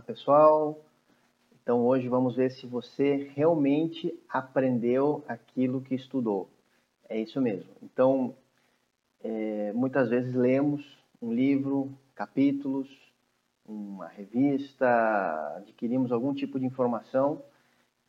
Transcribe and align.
pessoal. 0.00 0.78
Então 1.62 1.84
hoje 1.84 2.08
vamos 2.08 2.36
ver 2.36 2.50
se 2.50 2.66
você 2.66 3.30
realmente 3.34 4.14
aprendeu 4.28 5.24
aquilo 5.26 5.80
que 5.80 5.94
estudou. 5.94 6.48
É 7.08 7.20
isso 7.20 7.40
mesmo. 7.40 7.70
Então, 7.82 8.34
é, 9.22 9.72
muitas 9.72 10.08
vezes 10.08 10.34
lemos 10.34 10.84
um 11.20 11.32
livro, 11.32 11.92
capítulos, 12.14 12.88
uma 13.66 14.06
revista, 14.06 14.86
adquirimos 15.56 16.12
algum 16.12 16.32
tipo 16.32 16.58
de 16.58 16.66
informação 16.66 17.42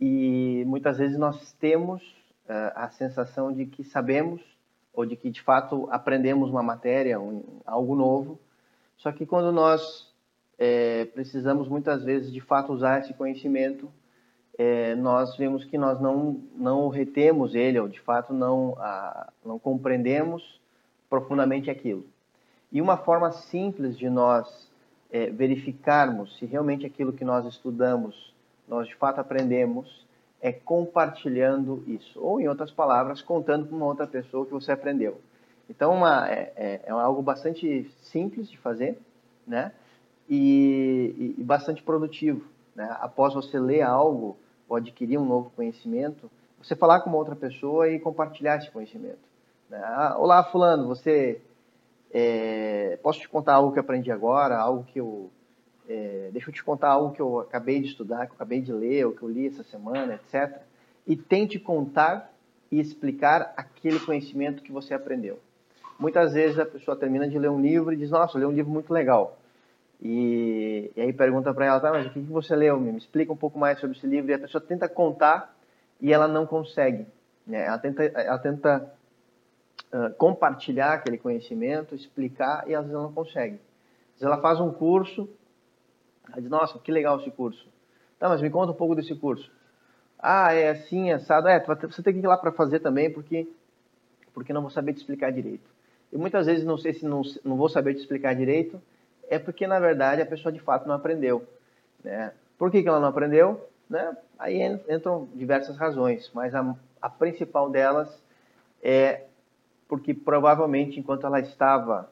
e 0.00 0.64
muitas 0.66 0.98
vezes 0.98 1.16
nós 1.18 1.52
temos 1.54 2.02
uh, 2.48 2.72
a 2.74 2.90
sensação 2.90 3.52
de 3.52 3.66
que 3.66 3.84
sabemos 3.84 4.40
ou 4.92 5.06
de 5.06 5.16
que 5.16 5.30
de 5.30 5.40
fato 5.42 5.88
aprendemos 5.90 6.50
uma 6.50 6.62
matéria, 6.62 7.20
um, 7.20 7.60
algo 7.64 7.94
novo. 7.94 8.38
Só 8.96 9.12
que 9.12 9.26
quando 9.26 9.52
nós 9.52 10.12
é, 10.58 11.04
precisamos 11.06 11.68
muitas 11.68 12.02
vezes 12.02 12.32
de 12.32 12.40
fato 12.40 12.72
usar 12.72 13.00
esse 13.00 13.12
conhecimento, 13.14 13.90
é, 14.56 14.94
nós 14.94 15.36
vemos 15.36 15.64
que 15.64 15.76
nós 15.76 16.00
não 16.00 16.40
não 16.54 16.88
retemos 16.88 17.54
ele 17.54 17.78
ou 17.78 17.88
de 17.88 18.00
fato 18.00 18.32
não 18.32 18.76
a, 18.78 19.32
não 19.44 19.58
compreendemos 19.58 20.60
profundamente 21.10 21.70
aquilo. 21.70 22.06
E 22.70 22.80
uma 22.80 22.96
forma 22.96 23.32
simples 23.32 23.98
de 23.98 24.08
nós 24.08 24.70
é, 25.10 25.30
verificarmos 25.30 26.36
se 26.38 26.46
realmente 26.46 26.86
aquilo 26.86 27.12
que 27.12 27.24
nós 27.24 27.44
estudamos 27.46 28.34
nós 28.66 28.88
de 28.88 28.94
fato 28.94 29.20
aprendemos 29.20 30.04
é 30.40 30.52
compartilhando 30.52 31.82
isso, 31.86 32.20
ou 32.20 32.40
em 32.40 32.48
outras 32.48 32.70
palavras, 32.70 33.22
contando 33.22 33.66
para 33.66 33.76
uma 33.76 33.86
outra 33.86 34.06
pessoa 34.06 34.44
que 34.44 34.52
você 34.52 34.72
aprendeu. 34.72 35.20
Então, 35.70 35.94
uma, 35.94 36.28
é, 36.28 36.52
é, 36.56 36.80
é 36.84 36.90
algo 36.90 37.22
bastante 37.22 37.90
simples 38.02 38.50
de 38.50 38.58
fazer, 38.58 38.98
né? 39.46 39.72
E, 40.28 41.34
e, 41.38 41.42
bastante 41.42 41.82
produtivo. 41.82 42.46
Né? 42.74 42.88
Após 43.00 43.34
você 43.34 43.58
ler 43.58 43.82
algo 43.82 44.36
ou 44.68 44.76
adquirir 44.76 45.18
um 45.18 45.24
novo 45.24 45.50
conhecimento, 45.54 46.30
você 46.62 46.74
falar 46.74 47.00
com 47.00 47.10
uma 47.10 47.18
outra 47.18 47.36
pessoa 47.36 47.88
e 47.90 48.00
compartilhar 48.00 48.56
esse 48.56 48.70
conhecimento. 48.70 49.18
Né? 49.68 49.80
Ah, 49.84 50.16
Olá, 50.18 50.42
fulano, 50.44 50.88
você 50.88 51.40
é, 52.10 52.98
posso 53.02 53.20
te 53.20 53.28
contar 53.28 53.54
algo 53.54 53.72
que 53.72 53.78
aprendi 53.78 54.10
agora, 54.10 54.56
algo 54.56 54.84
que 54.84 55.00
eu 55.00 55.30
é, 55.88 56.30
deixa 56.32 56.48
eu 56.48 56.54
te 56.54 56.64
contar 56.64 56.88
algo 56.88 57.14
que 57.14 57.20
eu 57.20 57.40
acabei 57.40 57.80
de 57.80 57.88
estudar, 57.88 58.26
que 58.26 58.32
eu 58.32 58.36
acabei 58.36 58.60
de 58.60 58.72
ler, 58.72 59.06
ou 59.06 59.12
que 59.12 59.22
eu 59.22 59.28
li 59.28 59.46
essa 59.46 59.62
semana, 59.64 60.14
etc. 60.14 60.62
E 61.06 61.14
tente 61.16 61.58
contar 61.58 62.32
e 62.70 62.80
explicar 62.80 63.52
aquele 63.56 64.00
conhecimento 64.00 64.62
que 64.62 64.72
você 64.72 64.94
aprendeu. 64.94 65.38
Muitas 65.98 66.32
vezes 66.32 66.58
a 66.58 66.64
pessoa 66.64 66.96
termina 66.96 67.28
de 67.28 67.38
ler 67.38 67.50
um 67.50 67.60
livro 67.60 67.92
e 67.92 67.96
diz: 67.96 68.10
Nossa, 68.10 68.36
eu 68.36 68.40
li 68.40 68.46
um 68.46 68.56
livro 68.56 68.72
muito 68.72 68.92
legal. 68.92 69.38
E, 70.02 70.90
e 70.96 71.00
aí 71.00 71.12
pergunta 71.12 71.52
para 71.54 71.66
ela: 71.66 71.80
Tá, 71.80 71.90
mas 71.90 72.06
o 72.06 72.10
que, 72.10 72.20
você 72.20 72.54
leu? 72.54 72.78
Me 72.78 72.96
explica 72.96 73.32
um 73.32 73.36
pouco 73.36 73.58
mais 73.58 73.78
sobre 73.78 73.96
esse 73.96 74.06
livro. 74.06 74.30
E 74.30 74.34
a 74.34 74.38
pessoa 74.38 74.62
tenta 74.62 74.88
contar 74.88 75.54
e 76.00 76.12
ela 76.12 76.28
não 76.28 76.46
consegue. 76.46 77.06
Né? 77.46 77.66
Ela 77.66 77.78
tenta, 77.78 78.04
ela 78.04 78.38
tenta 78.38 78.92
uh, 79.92 80.14
compartilhar 80.14 80.94
aquele 80.94 81.18
conhecimento, 81.18 81.94
explicar 81.94 82.68
e 82.68 82.74
às 82.74 82.82
vezes 82.82 82.94
ela 82.94 83.04
não 83.04 83.12
consegue. 83.12 83.54
Às 83.54 84.20
vezes 84.20 84.22
ela 84.22 84.40
faz 84.40 84.60
um 84.60 84.72
curso 84.72 85.28
ela 86.28 86.40
diz, 86.40 86.50
nossa, 86.50 86.78
que 86.78 86.90
legal 86.90 87.20
esse 87.20 87.30
curso. 87.30 87.66
Tá, 88.18 88.28
mas 88.28 88.40
me 88.40 88.50
conta 88.50 88.72
um 88.72 88.76
pouco 88.76 88.94
desse 88.94 89.14
curso. 89.14 89.50
Ah, 90.18 90.52
é 90.52 90.70
assim, 90.70 91.10
assado. 91.10 91.48
É, 91.48 91.60
você 91.60 92.02
tem 92.02 92.14
que 92.14 92.20
ir 92.20 92.26
lá 92.26 92.36
para 92.36 92.52
fazer 92.52 92.80
também, 92.80 93.12
porque, 93.12 93.48
porque 94.32 94.52
não 94.52 94.62
vou 94.62 94.70
saber 94.70 94.94
te 94.94 94.98
explicar 94.98 95.30
direito. 95.30 95.68
E 96.12 96.16
muitas 96.16 96.46
vezes, 96.46 96.64
não 96.64 96.78
sei 96.78 96.94
se 96.94 97.04
não, 97.04 97.22
não 97.44 97.56
vou 97.56 97.68
saber 97.68 97.94
te 97.94 98.00
explicar 98.00 98.34
direito, 98.34 98.80
é 99.34 99.38
porque, 99.38 99.66
na 99.66 99.78
verdade, 99.78 100.22
a 100.22 100.26
pessoa 100.26 100.52
de 100.52 100.60
fato 100.60 100.86
não 100.86 100.94
aprendeu. 100.94 101.46
Né? 102.02 102.32
Por 102.56 102.70
que, 102.70 102.82
que 102.82 102.88
ela 102.88 103.00
não 103.00 103.08
aprendeu? 103.08 103.68
Né? 103.88 104.16
Aí 104.38 104.62
entram 104.88 105.28
diversas 105.34 105.76
razões, 105.76 106.30
mas 106.32 106.54
a, 106.54 106.74
a 107.00 107.10
principal 107.10 107.68
delas 107.68 108.22
é 108.82 109.24
porque 109.88 110.14
provavelmente 110.14 110.98
enquanto 110.98 111.26
ela 111.26 111.40
estava 111.40 112.08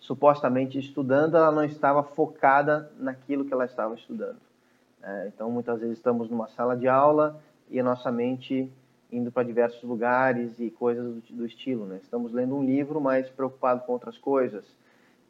supostamente 0.00 0.78
estudando, 0.78 1.36
ela 1.36 1.50
não 1.50 1.64
estava 1.64 2.02
focada 2.02 2.90
naquilo 2.98 3.44
que 3.44 3.52
ela 3.52 3.64
estava 3.64 3.94
estudando. 3.94 4.36
É, 5.02 5.28
então, 5.28 5.50
muitas 5.50 5.80
vezes 5.80 5.98
estamos 5.98 6.30
numa 6.30 6.48
sala 6.48 6.76
de 6.76 6.88
aula 6.88 7.40
e 7.70 7.78
a 7.78 7.84
nossa 7.84 8.10
mente 8.10 8.70
indo 9.12 9.30
para 9.30 9.42
diversos 9.42 9.82
lugares 9.82 10.58
e 10.58 10.70
coisas 10.70 11.04
do, 11.04 11.20
do 11.36 11.46
estilo. 11.46 11.86
Né? 11.86 12.00
Estamos 12.02 12.32
lendo 12.32 12.56
um 12.56 12.64
livro, 12.64 13.00
mas 13.00 13.28
preocupado 13.30 13.82
com 13.82 13.92
outras 13.92 14.18
coisas, 14.18 14.64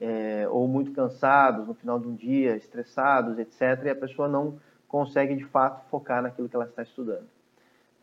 é, 0.00 0.48
ou 0.48 0.66
muito 0.66 0.92
cansados 0.92 1.66
no 1.66 1.74
final 1.74 1.98
de 1.98 2.08
um 2.08 2.14
dia, 2.14 2.56
estressados, 2.56 3.38
etc. 3.38 3.84
E 3.84 3.90
a 3.90 3.94
pessoa 3.94 4.28
não 4.28 4.58
consegue 4.88 5.36
de 5.36 5.44
fato 5.44 5.88
focar 5.90 6.22
naquilo 6.22 6.48
que 6.48 6.56
ela 6.56 6.64
está 6.64 6.82
estudando. 6.82 7.26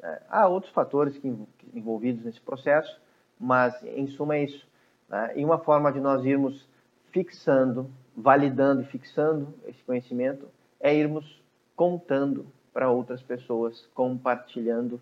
É, 0.02 0.22
há 0.30 0.48
outros 0.48 0.72
fatores 0.72 1.18
que, 1.18 1.28
envolvidos 1.74 2.24
nesse 2.24 2.40
processo, 2.42 3.02
mas 3.40 3.74
em 3.84 4.08
suma 4.08 4.36
é 4.36 4.44
isso 4.44 4.68
né? 5.08 5.34
E 5.36 5.46
uma 5.46 5.60
forma 5.60 5.92
de 5.92 6.00
nós 6.00 6.26
irmos 6.26 6.68
fixando, 7.12 7.90
validando 8.16 8.82
e 8.82 8.86
fixando 8.86 9.54
esse 9.66 9.82
conhecimento 9.84 10.48
é 10.80 10.94
irmos 10.94 11.42
contando 11.76 12.46
para 12.74 12.92
outras 12.92 13.22
pessoas, 13.24 13.88
compartilhando, 13.94 15.02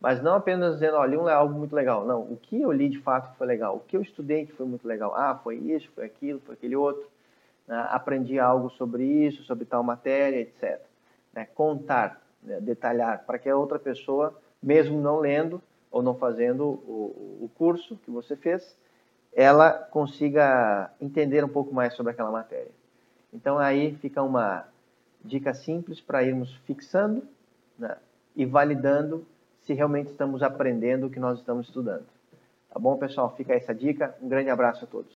mas 0.00 0.22
não 0.22 0.34
apenas 0.34 0.74
dizendo, 0.74 0.96
olha, 0.96 1.18
um 1.18 1.28
é 1.28 1.32
algo 1.32 1.58
muito 1.58 1.74
legal. 1.74 2.04
Não, 2.04 2.20
o 2.20 2.36
que 2.36 2.60
eu 2.60 2.70
li 2.70 2.88
de 2.88 3.00
fato 3.00 3.34
foi 3.36 3.46
legal, 3.46 3.76
o 3.76 3.80
que 3.80 3.96
eu 3.96 4.02
estudei 4.02 4.46
que 4.46 4.52
foi 4.52 4.66
muito 4.66 4.86
legal. 4.86 5.14
Ah, 5.14 5.38
foi 5.42 5.56
isso, 5.56 5.90
foi 5.94 6.04
aquilo, 6.04 6.40
foi 6.40 6.54
aquele 6.54 6.76
outro. 6.76 7.08
Né? 7.66 7.86
Aprendi 7.90 8.38
algo 8.38 8.70
sobre 8.70 9.04
isso, 9.04 9.42
sobre 9.44 9.64
tal 9.64 9.82
matéria, 9.82 10.40
etc. 10.40 10.80
Né? 11.32 11.46
Contar, 11.54 12.20
né? 12.42 12.60
detalhar, 12.60 13.24
para 13.24 13.38
que 13.38 13.48
a 13.48 13.56
outra 13.56 13.78
pessoa, 13.78 14.36
mesmo 14.62 15.00
não 15.00 15.18
lendo 15.18 15.62
ou 15.90 16.02
não 16.02 16.14
fazendo 16.14 16.64
o, 16.64 17.38
o 17.42 17.50
curso 17.56 17.96
que 18.04 18.10
você 18.10 18.36
fez, 18.36 18.76
ela 19.32 19.70
consiga 19.70 20.90
entender 21.00 21.44
um 21.44 21.48
pouco 21.48 21.74
mais 21.74 21.94
sobre 21.94 22.12
aquela 22.12 22.30
matéria. 22.30 22.70
Então 23.32 23.58
aí 23.58 23.94
fica 23.96 24.22
uma 24.22 24.66
dica 25.24 25.52
simples 25.52 26.00
para 26.00 26.22
irmos 26.22 26.54
fixando 26.66 27.22
né, 27.78 27.96
e 28.34 28.46
validando 28.46 29.26
se 29.66 29.74
realmente 29.74 30.10
estamos 30.10 30.42
aprendendo 30.42 31.06
o 31.06 31.10
que 31.10 31.18
nós 31.18 31.38
estamos 31.40 31.66
estudando. 31.66 32.04
Tá 32.72 32.78
bom, 32.78 32.96
pessoal? 32.96 33.34
Fica 33.36 33.54
essa 33.54 33.74
dica. 33.74 34.14
Um 34.22 34.28
grande 34.28 34.48
abraço 34.48 34.84
a 34.84 34.88
todos. 34.88 35.12